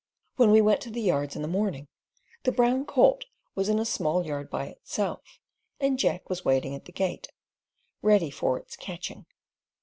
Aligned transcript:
When 0.37 0.49
we 0.49 0.61
went 0.61 0.77
up 0.79 0.83
to 0.85 0.89
the 0.89 0.99
yards 1.01 1.35
in 1.35 1.43
the 1.43 1.47
morning, 1.47 1.87
the 2.41 2.51
brown 2.51 2.85
colt 2.87 3.25
was 3.53 3.69
in 3.69 3.77
a 3.77 3.85
small 3.85 4.25
yard 4.25 4.49
by 4.49 4.65
itself, 4.65 5.37
and 5.79 5.99
Jack 5.99 6.27
was 6.27 6.43
waiting 6.43 6.73
at 6.73 6.85
the 6.85 6.91
gate, 6.91 7.27
ready 8.01 8.31
for 8.31 8.57
its 8.57 8.75
"catching." 8.75 9.27